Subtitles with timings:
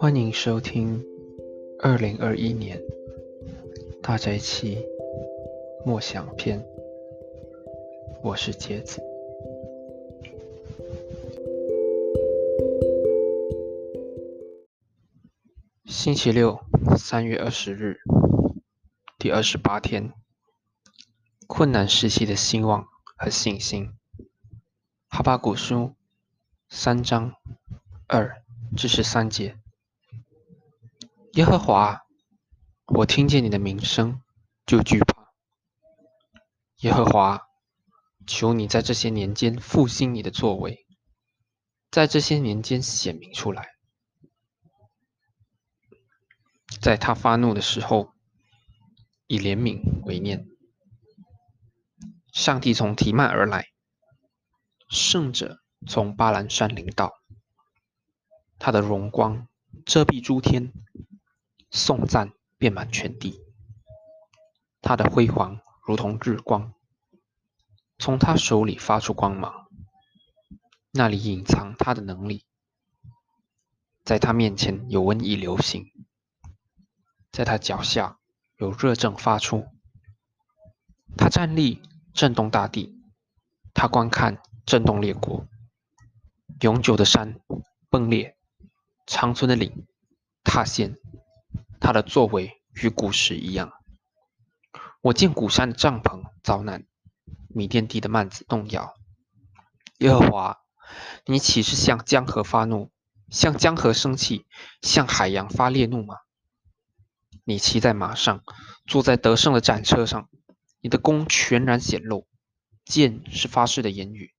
[0.00, 1.04] 欢迎收听
[1.78, 2.80] 二零二一年
[4.02, 4.78] 大宅期
[5.84, 6.64] 默想篇，
[8.22, 9.02] 我是杰子。
[15.84, 16.58] 星期六，
[16.96, 17.98] 三月二十日，
[19.18, 20.14] 第二十八天，
[21.46, 22.88] 困难时期的希望
[23.18, 23.90] 和信心。
[25.08, 25.92] 哈巴古书
[26.70, 27.34] 三章
[28.06, 28.42] 二
[28.74, 29.56] 至十三节。
[31.34, 32.00] 耶和华，
[32.86, 34.20] 我听见你的名声
[34.66, 35.28] 就惧怕。
[36.78, 37.42] 耶和华，
[38.26, 40.84] 求你在这些年间复兴你的作为，
[41.88, 43.68] 在这些年间显明出来。
[46.80, 48.12] 在他发怒的时候，
[49.28, 50.48] 以怜悯为念。
[52.32, 53.66] 上帝从提曼而来，
[54.88, 57.12] 圣者从巴兰山临到，
[58.58, 59.46] 他的荣光
[59.86, 60.72] 遮蔽诸天。
[61.70, 63.40] 颂赞遍满全地，
[64.82, 66.74] 他的辉煌如同日光，
[67.98, 69.68] 从他手里发出光芒，
[70.90, 72.44] 那里隐藏他的能力，
[74.04, 75.86] 在他面前有瘟疫流行，
[77.30, 78.18] 在他脚下
[78.56, 79.66] 有热症发出，
[81.16, 81.80] 他站立
[82.12, 83.00] 震动大地，
[83.72, 85.46] 他观看震动列国，
[86.62, 87.40] 永久的山
[87.88, 88.36] 崩裂，
[89.06, 89.86] 长存的岭
[90.42, 90.96] 塌陷。
[91.80, 93.72] 他的作为与古时一样。
[95.00, 96.86] 我见古山的帐篷遭难，
[97.48, 98.94] 米甸地的幔子动摇。
[99.98, 100.60] 耶和华，
[101.24, 102.92] 你岂是向江河发怒，
[103.30, 104.46] 向江河生气，
[104.82, 106.16] 向海洋发烈怒吗？
[107.44, 108.42] 你骑在马上，
[108.86, 110.28] 坐在得胜的战车上，
[110.80, 112.28] 你的弓全然显露，
[112.84, 114.34] 剑是发誓的言语。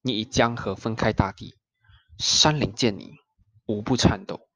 [0.00, 1.58] 你以江河分开大地，
[2.18, 3.18] 山岭见你，
[3.66, 4.48] 无不颤抖。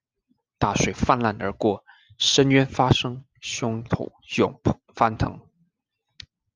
[0.59, 1.85] 大水泛滥而过。
[2.19, 4.61] 深渊发生，胸口涌
[4.93, 5.41] 翻腾。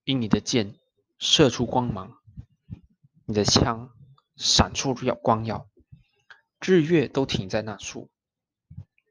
[0.02, 0.74] 因你的剑
[1.20, 2.18] 射出光芒，
[3.26, 3.92] 你的枪
[4.34, 5.68] 闪出耀光耀，
[6.60, 8.10] 日月都停在那处。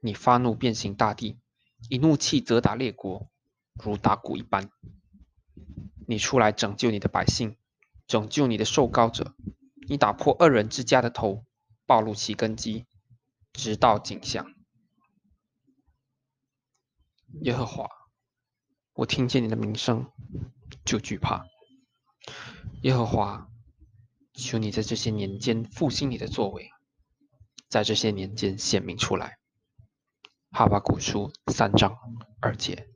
[0.01, 1.39] 你发怒变形大地，
[1.87, 3.31] 以怒气责打列国，
[3.81, 4.69] 如打鼓一般。
[6.05, 7.55] 你出来拯救你的百姓，
[8.07, 9.33] 拯救你的受膏者。
[9.87, 11.45] 你打破恶人之家的头，
[11.85, 12.85] 暴露其根基，
[13.53, 14.53] 直到景象。
[17.39, 17.87] 耶和华，
[18.93, 20.11] 我听见你的名声
[20.85, 21.45] 就惧怕。
[22.83, 23.47] 耶和华，
[24.33, 26.69] 求你在这些年间复兴你的作为，
[27.67, 29.37] 在这些年间显明出来。
[30.51, 31.97] 哈巴古书三章
[32.41, 32.87] 二节。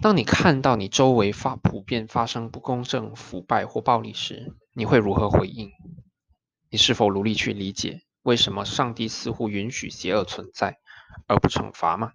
[0.00, 5.70] 当你看到你周围发普遍发生不公正、腐败或暴力时，你会如何回应？
[6.70, 10.78] 你是否努力去理解为什么上帝似乎允许邪恶存在
[11.26, 12.12] 而不惩罚吗？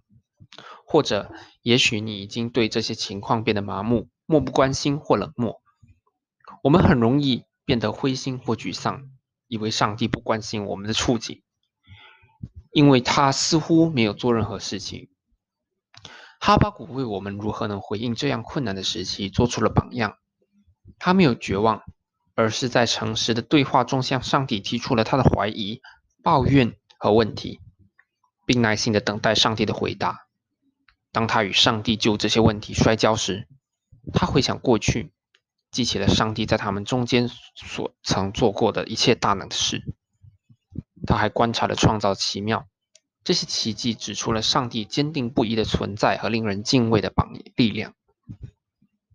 [0.85, 1.31] 或者，
[1.61, 5.61] 也许你已经对这些情况变得麻木、漠不关心或冷漠。
[6.63, 9.09] 我们很容易变得灰心或沮丧，
[9.47, 11.43] 以为上帝不关心我们的处境，
[12.71, 15.09] 因为他似乎没有做任何事情。
[16.39, 20.17] 哈巴谷为我们如何能回应这样困难的时期做出了榜样。
[20.99, 21.81] 他没有绝望，
[22.35, 25.81] 而是在诚实的对话中向上帝提出了他的怀疑、
[26.23, 27.59] 抱怨和问题，
[28.45, 30.26] 并耐心的等待上帝的回答。
[31.17, 33.47] 当他与上帝就这些问题摔跤时，
[34.13, 35.11] 他回想过去，
[35.71, 39.81] 记起了上帝在他们中间所曾做过的一切大能的事。
[41.07, 42.67] 他还观察了创造奇妙，
[43.23, 47.95] 这些奇迹指出了上帝坚定不移的存在和令人敬畏的榜力量。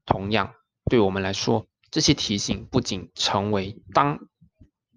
[0.04, 0.56] 同样，
[0.90, 4.18] 对我们来说，这些提醒不仅成为当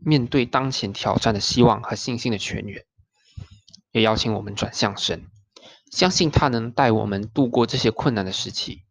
[0.03, 2.83] 面对当前挑战的希望和信心的泉源，
[3.91, 5.27] 也邀请我们转向神。
[5.95, 8.81] 相信他能带我们度过这些困难的时期。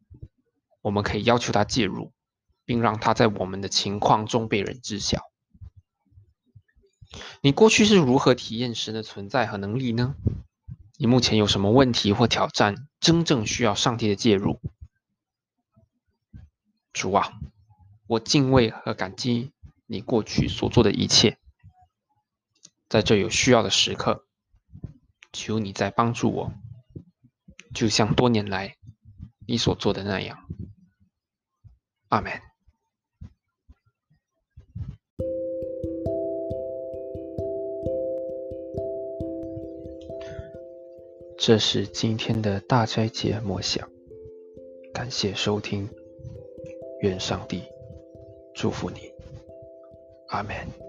[0.81, 2.15] 我们可以要求他介入，
[2.65, 5.20] 并让他在我们的情况中被人知晓。
[7.43, 10.14] 你过去是如何体验神的存在和能力呢？
[10.96, 14.58] 你目前有什么问题或挑战，真正需要上帝的介入？
[16.94, 17.34] 主啊，
[18.06, 19.52] 我敬畏和感激
[19.84, 21.37] 你过去所做的一切。
[22.88, 24.25] 在这有需要的时刻，
[25.34, 26.52] 求你再帮助我。
[27.75, 28.76] 就像多年来
[29.49, 30.38] 你所做的那样，
[32.09, 32.32] 阿门。
[41.37, 43.91] 这是今天的大斋节默想，
[44.94, 45.91] 感谢收听，
[47.00, 47.65] 愿上帝
[48.55, 49.12] 祝福你，
[50.29, 50.83] 阿门。